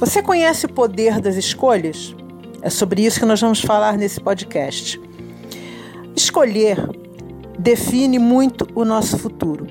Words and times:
Você 0.00 0.22
conhece 0.22 0.64
o 0.64 0.72
poder 0.72 1.20
das 1.20 1.36
escolhas? 1.36 2.16
É 2.62 2.70
sobre 2.70 3.04
isso 3.04 3.20
que 3.20 3.26
nós 3.26 3.38
vamos 3.38 3.60
falar 3.60 3.98
nesse 3.98 4.18
podcast. 4.18 4.98
Escolher 6.16 6.78
define 7.58 8.18
muito 8.18 8.66
o 8.74 8.82
nosso 8.82 9.18
futuro. 9.18 9.66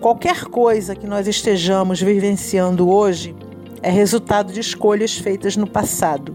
Qualquer 0.00 0.46
coisa 0.46 0.96
que 0.96 1.06
nós 1.06 1.28
estejamos 1.28 2.00
vivenciando 2.00 2.88
hoje 2.88 3.36
é 3.82 3.90
resultado 3.90 4.54
de 4.54 4.60
escolhas 4.60 5.18
feitas 5.18 5.54
no 5.54 5.66
passado. 5.66 6.34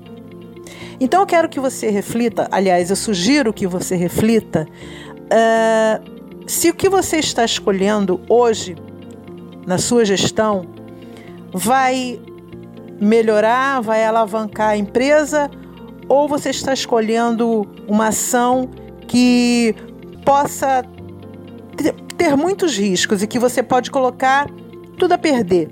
Então 0.99 1.21
eu 1.21 1.25
quero 1.25 1.49
que 1.49 1.59
você 1.59 1.89
reflita, 1.89 2.47
aliás, 2.51 2.91
eu 2.91 2.95
sugiro 2.95 3.51
que 3.51 3.65
você 3.65 3.95
reflita 3.95 4.67
uh, 5.23 6.43
se 6.45 6.69
o 6.69 6.73
que 6.75 6.87
você 6.87 7.17
está 7.17 7.43
escolhendo 7.43 8.21
hoje 8.29 8.75
na 9.65 9.79
sua 9.79 10.05
gestão 10.05 10.67
vai 11.51 12.19
melhorar, 12.99 13.81
vai 13.81 14.03
alavancar 14.03 14.69
a 14.69 14.77
empresa 14.77 15.49
ou 16.07 16.27
você 16.27 16.49
está 16.49 16.73
escolhendo 16.73 17.67
uma 17.87 18.07
ação 18.07 18.69
que 19.07 19.75
possa 20.25 20.83
ter 22.17 22.35
muitos 22.35 22.77
riscos 22.77 23.21
e 23.21 23.27
que 23.27 23.39
você 23.39 23.61
pode 23.61 23.91
colocar 23.91 24.49
tudo 24.97 25.13
a 25.13 25.17
perder. 25.17 25.69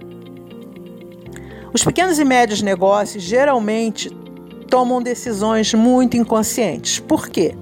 Os 1.73 1.83
pequenos 1.83 2.19
e 2.19 2.23
médios 2.23 2.61
negócios 2.61 3.23
geralmente 3.23 4.09
tomam 4.69 5.01
decisões 5.01 5.73
muito 5.73 6.15
inconscientes. 6.15 6.99
Por 6.99 7.27
quê? 7.27 7.55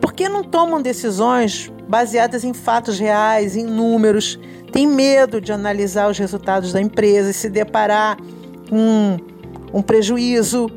Porque 0.00 0.28
não 0.28 0.42
tomam 0.42 0.80
decisões 0.80 1.70
baseadas 1.88 2.44
em 2.44 2.54
fatos 2.54 2.98
reais, 2.98 3.56
em 3.56 3.64
números, 3.64 4.38
têm 4.72 4.86
medo 4.86 5.40
de 5.40 5.52
analisar 5.52 6.10
os 6.10 6.18
resultados 6.18 6.72
da 6.72 6.80
empresa 6.80 7.30
e 7.30 7.34
se 7.34 7.48
deparar 7.48 8.16
com 8.68 9.18
um 9.72 9.82
prejuízo. 9.82 10.68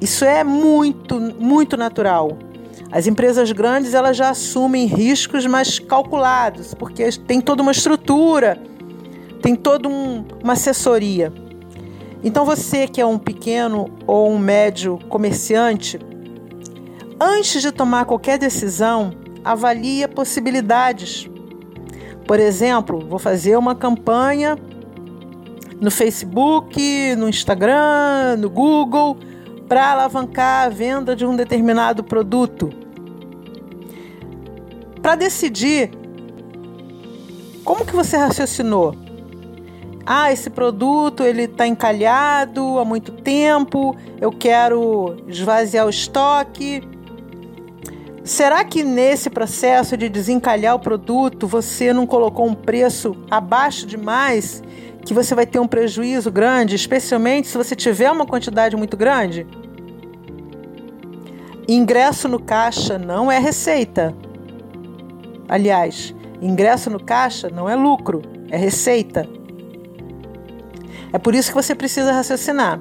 Isso 0.00 0.24
é 0.24 0.44
muito, 0.44 1.20
muito 1.20 1.76
natural. 1.76 2.36
As 2.90 3.06
empresas 3.06 3.50
grandes 3.52 3.94
elas 3.94 4.16
já 4.16 4.30
assumem 4.30 4.86
riscos 4.86 5.46
mais 5.46 5.78
calculados, 5.78 6.74
porque 6.74 7.10
tem 7.26 7.40
toda 7.40 7.62
uma 7.62 7.72
estrutura, 7.72 8.58
tem 9.42 9.56
toda 9.56 9.88
um, 9.88 10.24
uma 10.42 10.52
assessoria. 10.52 11.32
Então 12.22 12.44
você 12.44 12.86
que 12.86 13.00
é 13.00 13.06
um 13.06 13.18
pequeno 13.18 13.86
ou 14.06 14.30
um 14.30 14.38
médio 14.38 14.98
comerciante, 15.08 15.98
antes 17.20 17.60
de 17.60 17.72
tomar 17.72 18.04
qualquer 18.04 18.38
decisão, 18.38 19.12
avalie 19.44 20.06
possibilidades. 20.08 21.28
Por 22.26 22.40
exemplo, 22.40 23.06
vou 23.06 23.18
fazer 23.18 23.56
uma 23.56 23.74
campanha 23.74 24.56
no 25.80 25.90
Facebook, 25.90 27.14
no 27.16 27.28
Instagram, 27.28 28.36
no 28.38 28.48
Google, 28.48 29.16
para 29.68 29.92
alavancar 29.92 30.66
a 30.66 30.68
venda 30.68 31.16
de 31.16 31.26
um 31.26 31.36
determinado 31.36 32.04
produto. 32.04 32.70
Para 35.02 35.16
decidir, 35.16 35.90
como 37.64 37.84
que 37.84 37.94
você 37.94 38.16
raciocinou? 38.16 38.94
Ah, 40.06 40.30
esse 40.30 40.50
produto 40.50 41.22
ele 41.22 41.44
está 41.44 41.66
encalhado 41.66 42.78
há 42.78 42.84
muito 42.84 43.10
tempo, 43.12 43.96
eu 44.20 44.30
quero 44.30 45.16
esvaziar 45.26 45.86
o 45.86 45.90
estoque. 45.90 46.82
Será 48.24 48.64
que 48.64 48.82
nesse 48.82 49.28
processo 49.28 49.98
de 49.98 50.08
desencalhar 50.08 50.74
o 50.74 50.78
produto 50.78 51.46
você 51.46 51.92
não 51.92 52.06
colocou 52.06 52.48
um 52.48 52.54
preço 52.54 53.14
abaixo 53.30 53.86
demais 53.86 54.62
que 55.04 55.12
você 55.12 55.34
vai 55.34 55.44
ter 55.44 55.58
um 55.58 55.68
prejuízo 55.68 56.32
grande, 56.32 56.74
especialmente 56.74 57.48
se 57.48 57.58
você 57.58 57.76
tiver 57.76 58.10
uma 58.10 58.24
quantidade 58.24 58.74
muito 58.76 58.96
grande? 58.96 59.46
Ingresso 61.68 62.26
no 62.26 62.40
caixa 62.40 62.98
não 62.98 63.30
é 63.30 63.38
receita. 63.38 64.14
Aliás, 65.46 66.14
ingresso 66.40 66.88
no 66.88 67.04
caixa 67.04 67.50
não 67.50 67.68
é 67.68 67.76
lucro, 67.76 68.22
é 68.50 68.56
receita. 68.56 69.28
É 71.12 71.18
por 71.18 71.34
isso 71.34 71.50
que 71.50 71.54
você 71.54 71.74
precisa 71.74 72.10
raciocinar. 72.10 72.80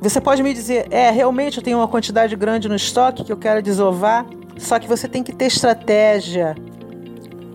Você 0.00 0.20
pode 0.20 0.42
me 0.42 0.52
dizer, 0.52 0.86
é, 0.90 1.10
realmente 1.10 1.58
eu 1.58 1.62
tenho 1.62 1.78
uma 1.78 1.88
quantidade 1.88 2.36
grande 2.36 2.68
no 2.68 2.76
estoque 2.76 3.24
que 3.24 3.32
eu 3.32 3.36
quero 3.36 3.62
desovar, 3.62 4.26
só 4.58 4.78
que 4.78 4.86
você 4.86 5.08
tem 5.08 5.22
que 5.22 5.32
ter 5.32 5.46
estratégia 5.46 6.54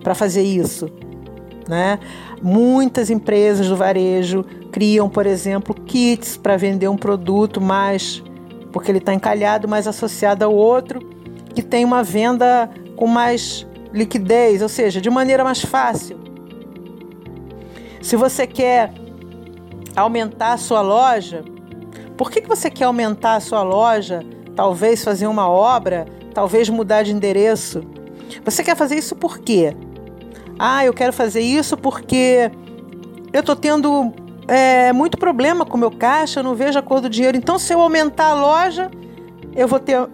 para 0.04 0.16
fazer 0.16 0.42
isso. 0.42 0.90
Né? 1.68 2.00
Muitas 2.42 3.10
empresas 3.10 3.68
do 3.68 3.76
varejo 3.76 4.44
criam, 4.72 5.08
por 5.10 5.26
exemplo, 5.26 5.74
kits 5.74 6.36
para 6.36 6.58
vender 6.58 6.88
um 6.88 6.98
produto 6.98 7.62
mais 7.62 8.24
porque 8.72 8.90
ele 8.90 9.00
está 9.00 9.14
encalhado, 9.14 9.68
mais 9.68 9.88
associado 9.88 10.46
ao 10.46 10.54
outro 10.54 11.00
que 11.54 11.62
tem 11.62 11.84
uma 11.84 12.02
venda 12.02 12.70
com 12.96 13.06
mais 13.06 13.68
liquidez, 13.94 14.62
ou 14.62 14.70
seja, 14.70 15.02
de 15.02 15.10
maneira 15.10 15.44
mais 15.44 15.62
fácil. 15.62 16.18
Se 18.02 18.16
você 18.16 18.48
quer 18.48 18.94
aumentar 19.96 20.54
a 20.54 20.58
sua 20.58 20.82
loja, 20.82 21.44
por 22.22 22.30
que, 22.30 22.40
que 22.40 22.48
você 22.48 22.70
quer 22.70 22.84
aumentar 22.84 23.34
a 23.34 23.40
sua 23.40 23.64
loja? 23.64 24.24
Talvez 24.56 25.04
fazer 25.04 25.26
uma 25.26 25.50
obra, 25.50 26.06
talvez 26.36 26.70
mudar 26.70 27.02
de 27.02 27.12
endereço. 27.12 27.84
Você 28.46 28.64
quer 28.64 28.76
fazer 28.76 28.96
isso 28.96 29.16
por 29.16 29.40
quê? 29.40 29.76
Ah, 30.60 30.86
eu 30.86 30.94
quero 30.94 31.12
fazer 31.12 31.42
isso 31.42 31.76
porque 31.76 32.52
eu 33.34 33.40
estou 33.40 33.56
tendo 33.56 34.14
é, 34.48 34.94
muito 34.94 35.18
problema 35.18 35.66
com 35.66 35.76
o 35.78 35.80
meu 35.80 35.90
caixa, 35.90 36.42
eu 36.42 36.44
não 36.44 36.54
vejo 36.54 36.78
a 36.78 36.84
cor 36.84 37.02
do 37.02 37.10
dinheiro. 37.10 37.36
Então, 37.36 37.58
se 37.58 37.74
eu 37.74 37.82
aumentar 37.82 38.28
a 38.28 38.34
loja, 38.36 38.92
eu 39.56 39.68
vou 39.68 39.80
ter, 39.80 40.08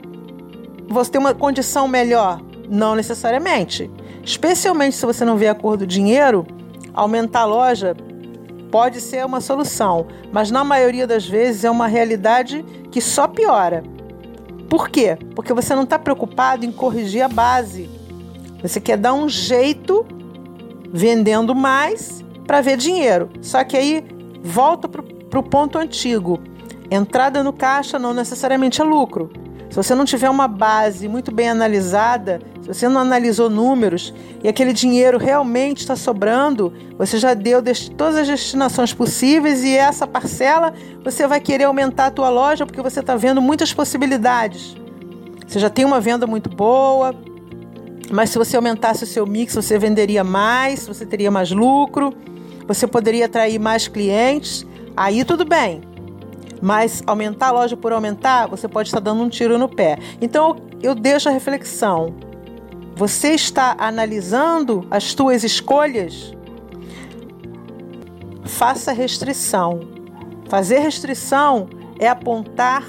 vou 0.88 1.04
ter 1.04 1.18
uma 1.18 1.34
condição 1.34 1.90
melhor? 1.90 2.40
Não 2.70 2.96
necessariamente. 2.96 3.92
Especialmente 4.24 4.96
se 4.96 5.06
você 5.06 5.26
não 5.26 5.36
vê 5.36 5.50
a 5.50 5.54
cor 5.54 5.76
do 5.76 5.86
dinheiro, 5.86 6.48
aumentar 6.94 7.42
a 7.42 7.46
loja 7.46 7.98
pode 8.72 9.02
ser 9.02 9.26
uma 9.26 9.42
solução, 9.42 10.08
mas 10.32 10.52
na 10.52 10.64
maioria 10.64 11.08
das 11.08 11.26
vezes 11.26 11.64
é 11.64 11.72
uma 11.72 11.88
realidade 11.88 12.64
que 12.92 13.02
só 13.02 13.28
piora. 13.28 13.84
Por 14.70 14.90
quê? 14.90 15.18
Porque 15.36 15.54
você 15.54 15.74
não 15.74 15.84
está 15.84 15.98
preocupado 15.98 16.66
em 16.66 16.72
corrigir 16.72 17.22
a 17.22 17.30
base. 17.30 17.90
Você 18.62 18.80
quer 18.80 18.98
dar 18.98 19.14
um 19.14 19.30
jeito 19.30 20.06
vendendo 20.92 21.56
mais 21.56 22.24
para 22.46 22.62
ver 22.62 22.78
dinheiro. 22.78 23.30
Só 23.42 23.64
que 23.64 23.78
aí 23.78 24.06
volta 24.44 24.88
para 24.88 25.40
o 25.40 25.44
ponto 25.44 25.78
antigo. 25.78 26.40
Entrada 26.90 27.44
no 27.44 27.54
caixa 27.54 28.00
não 28.00 28.14
necessariamente 28.14 28.82
é 28.82 28.84
lucro. 28.84 29.30
Se 29.70 29.76
você 29.76 29.94
não 29.94 30.06
tiver 30.06 30.30
uma 30.30 30.48
base 30.48 31.08
muito 31.08 31.32
bem 31.32 31.50
analisada, 31.50 32.40
se 32.62 32.68
você 32.68 32.88
não 32.88 33.02
analisou 33.02 33.50
números 33.50 34.14
e 34.44 34.48
aquele 34.48 34.74
dinheiro 34.74 35.18
realmente 35.18 35.80
está 35.80 35.96
sobrando, 35.96 36.74
você 36.98 37.18
já 37.18 37.34
deu 37.34 37.62
todas 37.96 38.18
as 38.18 38.28
destinações 38.28 38.94
possíveis 38.94 39.64
e 39.64 39.76
essa 39.76 40.08
parcela 40.08 40.74
você 41.04 41.28
vai 41.28 41.40
querer 41.40 41.66
aumentar 41.66 42.08
a 42.08 42.12
tua 42.12 42.30
loja 42.30 42.66
porque 42.66 42.82
você 42.82 43.02
está 43.02 43.16
vendo 43.16 43.42
muitas 43.42 43.74
possibilidades. 43.74 44.76
Você 45.46 45.60
já 45.60 45.70
tem 45.70 45.86
uma 45.86 46.00
venda 46.00 46.26
muito 46.26 46.50
boa, 46.50 47.14
mas 48.12 48.30
se 48.30 48.38
você 48.38 48.56
aumentasse 48.56 49.04
o 49.04 49.08
seu 49.08 49.26
mix, 49.26 49.54
você 49.54 49.78
venderia 49.78 50.24
mais, 50.24 50.88
você 50.88 51.06
teria 51.06 51.30
mais 51.30 51.52
lucro, 51.52 52.14
você 52.68 52.88
poderia 52.88 53.26
atrair 53.26 53.60
mais 53.60 53.88
clientes, 53.88 54.66
aí 54.96 55.24
tudo 55.24 55.46
bem. 55.46 55.82
Mas 56.62 57.04
aumentar 57.06 57.48
a 57.48 57.52
loja 57.52 57.78
por 57.78 57.94
aumentar, 57.94 58.48
você 58.48 58.68
pode 58.68 58.90
estar 58.90 59.00
dando 59.00 59.22
um 59.22 59.30
tiro 59.30 59.58
no 59.58 59.70
pé. 59.70 59.98
Então 60.22 60.56
eu 60.82 60.96
deixo 60.96 61.30
a 61.30 61.32
reflexão. 61.32 62.16
Você 62.96 63.34
está 63.34 63.76
analisando 63.78 64.88
as 64.90 65.04
suas 65.04 65.44
escolhas? 65.44 66.34
Faça 68.44 68.92
restrição. 68.92 69.82
Fazer 70.50 70.80
restrição 70.80 71.70
é 72.00 72.08
apontar 72.08 72.84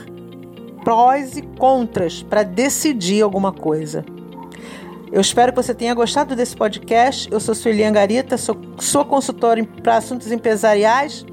prós 0.83 1.37
e 1.37 1.43
contras 1.43 2.23
para 2.23 2.43
decidir 2.43 3.23
alguma 3.23 3.53
coisa. 3.53 4.05
Eu 5.11 5.21
espero 5.21 5.53
que 5.53 5.63
você 5.63 5.75
tenha 5.75 5.95
gostado 5.95 6.37
desse 6.37 6.57
podcast. 6.57 7.31
Eu 7.31 7.41
sou 7.41 7.55
Sueli 7.55 7.83
Angarita, 7.83 8.37
sou, 8.37 8.57
sou 8.79 9.05
consultora 9.05 9.63
para 9.83 9.97
assuntos 9.97 10.31
empresariais 10.31 11.25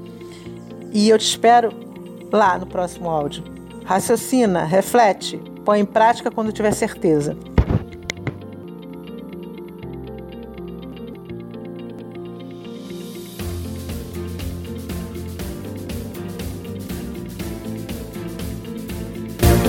e 0.92 1.08
eu 1.08 1.18
te 1.18 1.26
espero 1.26 1.85
lá 2.32 2.58
no 2.58 2.66
próximo 2.66 3.08
áudio. 3.10 3.44
Raciocina, 3.84 4.64
reflete, 4.64 5.36
põe 5.64 5.80
em 5.80 5.84
prática 5.84 6.30
quando 6.30 6.52
tiver 6.52 6.72
certeza. 6.72 7.36